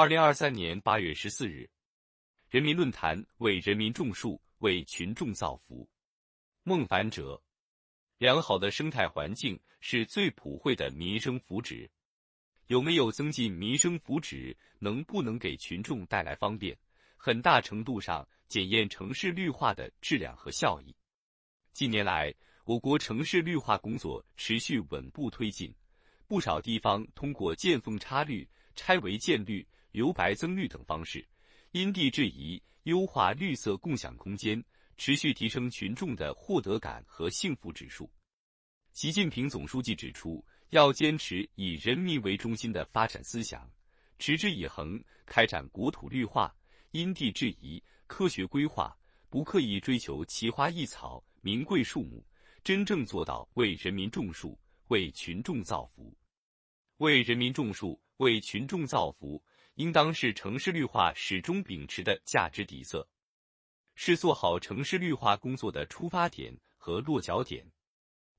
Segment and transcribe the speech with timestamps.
[0.00, 1.68] 二零二三年八月十四日，
[2.48, 5.86] 人民论坛为人民种树，为群众造福。
[6.62, 7.38] 孟凡哲，
[8.16, 11.86] 良好的生态环境是最普惠的民生福祉。
[12.68, 16.74] 有没有增进民生福祉，能不能给群众带来方便，
[17.18, 20.96] 很大程度上检验城市绿化的质量和效益。
[21.74, 25.70] 近年来，我国城市绿化工作持续稳步推进，
[26.26, 29.62] 不少地方通过见缝插绿、拆违建绿。
[29.92, 31.26] 留白增绿等方式，
[31.72, 34.62] 因地制宜优化绿色共享空间，
[34.96, 38.10] 持续提升群众的获得感和幸福指数。
[38.92, 43.70] 习近平总书记指出，要坚持以人民为中心的发展思想，
[44.18, 46.54] 持之以恒开展国土绿化，
[46.90, 48.96] 因地制宜、科学规划，
[49.28, 52.24] 不刻意追求奇花异草、名贵树木，
[52.64, 56.12] 真正做到为人民种树、为群众造福。
[56.98, 59.42] 为人民种树、为群众造福。
[59.74, 63.08] 应当是城市绿化始终秉持的价值底色，
[63.94, 67.64] 是做好城市绿化工作的出发点和落脚点。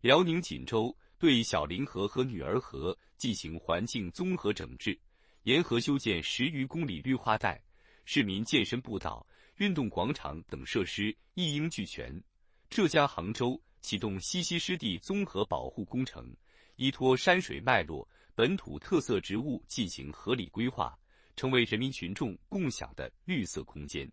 [0.00, 4.98] 辽宁锦州对小凌河和女儿河进行环境综合整治，
[5.44, 7.60] 沿河修建十余公里绿化带，
[8.04, 12.22] 市民健身步道、运动广场等设施一应俱全。
[12.68, 16.36] 浙江杭州启动西溪湿地综合保护工程，
[16.76, 20.96] 依托山水脉络、本土特色植物进行合理规划。
[21.36, 24.10] 成为人民群众共享的绿色空间。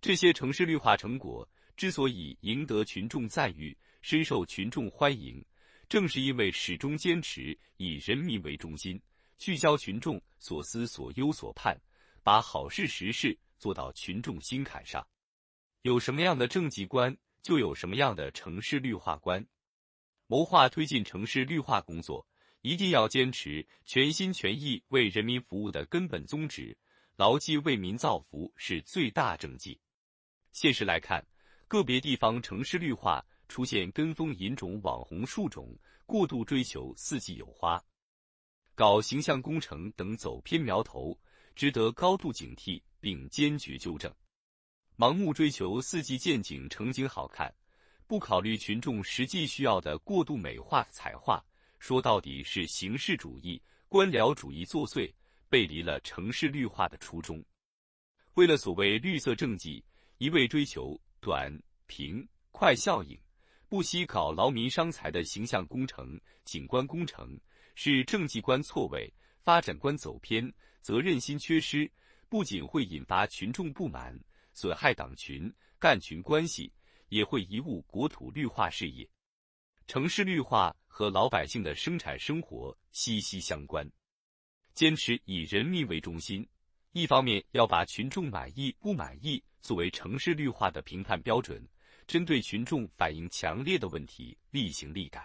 [0.00, 5.44] 这些城市绿化成果之所以赢得群众赞誉、深受群众欢迎，
[5.88, 9.00] 正是因为始终坚持以人民为中心，
[9.38, 11.80] 聚焦群众所思所忧所盼，
[12.22, 15.06] 把好事实事做到群众心坎上。
[15.82, 19.44] 有什么样的政绩观，就有什么样的城市绿化观。
[20.26, 22.26] 谋划推进城市绿化工作。
[22.62, 26.76] 一定要坚持全心全意为人民服务的根本宗旨，
[27.16, 29.78] 牢记为民造福是最大政绩。
[30.52, 31.24] 现实来看，
[31.66, 37.82] 个别地方城市绿化出现跟风引种网红树种，过度追求四季有花，
[38.76, 41.18] 搞形象工程等走偏苗头，
[41.56, 44.12] 值得高度警惕并坚决纠正。
[44.96, 47.52] 盲目追求四季见景成景好看，
[48.06, 51.44] 不考虑群众实际需要的过度美化彩画。
[51.82, 55.12] 说到底是形式主义、官僚主义作祟，
[55.48, 57.44] 背离了城市绿化的初衷。
[58.34, 59.84] 为了所谓绿色政绩，
[60.18, 61.52] 一味追求短
[61.88, 63.20] 平快效应，
[63.68, 67.36] 不惜搞劳民伤财的形象工程、景观工程，
[67.74, 70.48] 是政绩观错位、发展观走偏、
[70.82, 71.90] 责任心缺失，
[72.28, 74.16] 不仅会引发群众不满，
[74.54, 76.72] 损害党群干群关系，
[77.08, 79.04] 也会贻误国土绿化事业。
[79.88, 83.90] 城市绿化和老百姓的生产生活息息相关，
[84.74, 86.46] 坚持以人民为中心，
[86.92, 91.66] 一方面要把群众满意不满意作为城市绿化的评判标准，
[92.06, 95.22] 针对群众反映强烈的问题立行立改；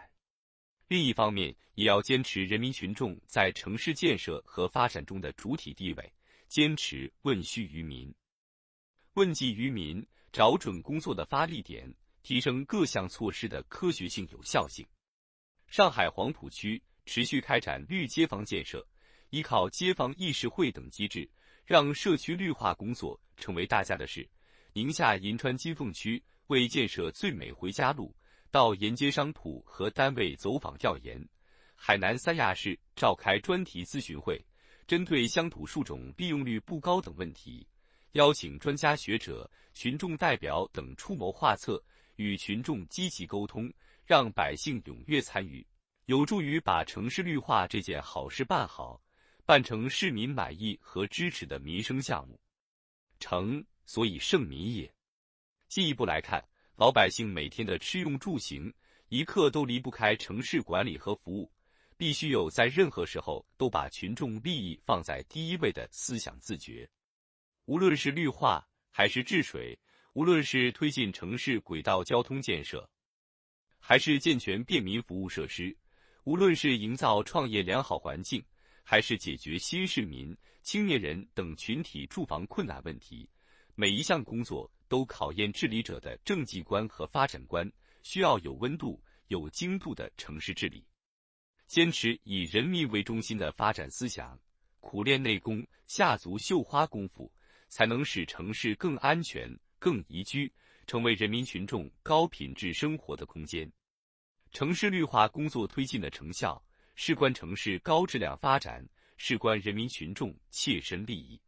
[0.88, 6.14] 另一方面也要坚持人民群众在城市建设和发展中的主体地位，
[6.48, 8.12] 坚持问需于民、
[9.16, 11.94] 问计于民，找准工作的发力点。
[12.24, 14.86] 提升各项措施的科学性、有效性。
[15.68, 18.86] 上海黄浦区持续开展绿街坊建设，
[19.32, 21.30] 依靠街坊议事会等机制，
[21.66, 24.28] 让社区绿化工作成为大家的事。
[24.74, 28.16] 宁夏银川金凤区为建设最美回家路，
[28.50, 31.22] 到沿街商铺和单位走访调研。
[31.76, 34.44] 海南三亚市召开专题咨询会，
[34.88, 37.68] 针对乡土树种利用率不高等问题，
[38.14, 41.84] 邀请专家学者、群众代表等出谋划策。
[42.16, 43.72] 与群众积极沟通，
[44.08, 45.68] 让百姓踊跃参与，
[46.06, 49.02] 有助于把城市绿化这件好事办好，
[49.46, 52.40] 办成市民满意和支持的民生项目。
[53.20, 54.90] 城所以盛民也。
[55.68, 56.42] 进一步来看，
[56.78, 58.74] 老百姓每天的吃用住行，
[59.10, 61.52] 一刻都离不开城市管理和服务，
[61.98, 66.90] 必须有在任何时候都把群众利益放在第一位的思想自觉。
[67.66, 69.78] 无论是绿化还是治水。
[70.14, 72.90] 无论是推进城市轨道交通建设，
[73.90, 75.74] 还是健全便民服务设施；
[76.26, 78.44] 无论是营造创业良好环境，
[78.84, 83.30] 还是解决新市民、青年人等群体住房困难问题，
[83.76, 87.72] 每一项工作都考验治理者的政绩观和发展观，
[88.04, 90.86] 需要有温度、有精度的城市治理。
[91.66, 94.38] 坚持以人民为中心的发展思想，
[94.82, 97.32] 苦练内功、下足绣花功夫，
[97.70, 99.58] 才能使城市更安全。
[99.80, 100.52] 更宜居，
[100.88, 103.70] 成为人民群众高品质生活的空间。
[104.52, 106.60] 城市绿化工作推进的成效，
[106.96, 108.88] 事关城市高质量发展，
[109.18, 111.40] 事关人民群众切身利益，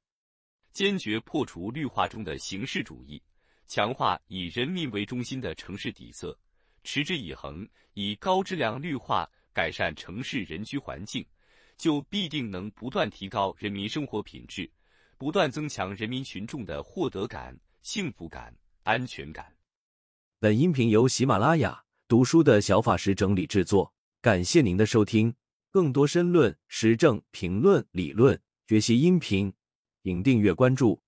[0.74, 3.20] 坚决破除绿化中的形式主义，
[3.66, 6.38] 强化以人民为中心的城市底色，
[6.84, 11.26] 持之以恒以高质量绿化改善城市人居环境，
[11.78, 14.70] 就必定能不断提高人民生活品质，
[15.18, 18.54] 不断增强人民群众的获得感、幸福感、
[18.90, 19.54] 安全感。
[20.40, 25.36] 本音频由喜马拉雅读书的小法师整理制作，感谢您的收听。
[25.70, 29.54] 更多申论、时政评论、理论学习音频，
[30.02, 31.04] 请订阅关注。